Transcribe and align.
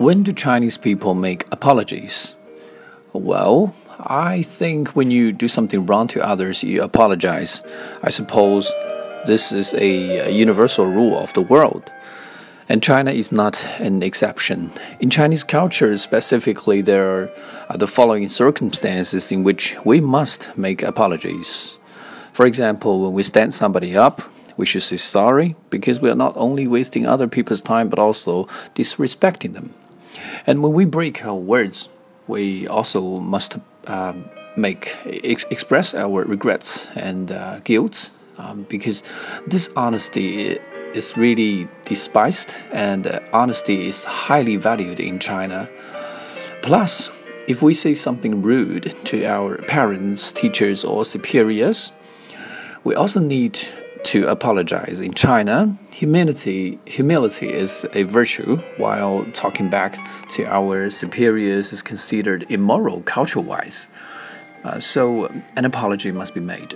When 0.00 0.22
do 0.22 0.32
Chinese 0.32 0.78
people 0.78 1.14
make 1.14 1.44
apologies? 1.52 2.34
Well, 3.12 3.74
I 3.98 4.40
think 4.40 4.96
when 4.96 5.10
you 5.10 5.30
do 5.30 5.46
something 5.46 5.84
wrong 5.84 6.08
to 6.08 6.26
others, 6.26 6.64
you 6.64 6.80
apologize. 6.80 7.60
I 8.02 8.08
suppose 8.08 8.72
this 9.26 9.52
is 9.52 9.74
a, 9.74 10.32
universal 10.32 10.86
rule 10.86 11.18
of 11.18 11.34
the 11.34 11.42
world. 11.42 11.92
And 12.66 12.82
China 12.82 13.10
is 13.10 13.30
not 13.30 13.62
an 13.78 14.02
exception. 14.02 14.72
In 15.00 15.10
Chinese 15.10 15.44
culture, 15.44 15.94
specifically, 15.98 16.80
there 16.80 17.30
are 17.68 17.76
the 17.76 17.86
following 17.86 18.26
circumstances 18.30 19.30
in 19.30 19.44
which 19.44 19.76
we 19.84 20.00
must 20.00 20.56
make 20.56 20.82
apologies. 20.82 21.78
For 22.32 22.46
example, 22.46 23.02
when 23.02 23.12
we 23.12 23.22
stand 23.22 23.52
somebody 23.52 23.98
up, 23.98 24.22
we 24.56 24.64
should 24.64 24.82
say 24.82 24.96
sorry 24.96 25.56
because 25.68 26.00
we 26.00 26.08
are 26.08 26.14
not 26.14 26.32
only 26.38 26.66
wasting 26.66 27.06
other 27.06 27.28
people's 27.28 27.60
time 27.60 27.90
but 27.90 27.98
also 27.98 28.46
disrespecting 28.74 29.52
them. 29.52 29.74
And 30.46 30.62
when 30.62 30.72
we 30.72 30.84
break 30.84 31.24
our 31.24 31.34
words, 31.34 31.88
we 32.26 32.66
also 32.68 33.18
must 33.18 33.58
um, 33.86 34.24
make 34.56 34.96
ex 35.06 35.44
express 35.50 35.94
our 35.94 36.24
regrets 36.24 36.88
and 36.94 37.32
uh, 37.32 37.60
guilt 37.60 38.10
um, 38.38 38.66
because 38.68 39.02
dishonesty 39.48 40.58
is 40.94 41.16
really 41.16 41.68
despised 41.84 42.56
and 42.72 43.06
uh, 43.06 43.20
honesty 43.32 43.86
is 43.86 44.04
highly 44.04 44.56
valued 44.56 44.98
in 45.00 45.18
China. 45.18 45.68
Plus, 46.62 47.10
if 47.46 47.62
we 47.62 47.74
say 47.74 47.94
something 47.94 48.42
rude 48.42 48.94
to 49.04 49.24
our 49.24 49.56
parents, 49.58 50.32
teachers, 50.32 50.84
or 50.84 51.04
superiors, 51.04 51.92
we 52.84 52.94
also 52.94 53.20
need 53.20 53.58
to 54.04 54.26
apologize. 54.26 55.00
In 55.00 55.14
China, 55.14 55.76
humility 55.92 56.78
humility 56.84 57.52
is 57.52 57.86
a 57.94 58.04
virtue, 58.04 58.56
while 58.76 59.24
talking 59.32 59.68
back 59.68 59.98
to 60.30 60.44
our 60.46 60.90
superiors 60.90 61.72
is 61.72 61.82
considered 61.82 62.46
immoral 62.48 63.02
culture-wise. 63.02 63.88
Uh, 64.64 64.78
so 64.80 65.26
an 65.56 65.64
apology 65.64 66.12
must 66.12 66.34
be 66.34 66.40
made. 66.40 66.74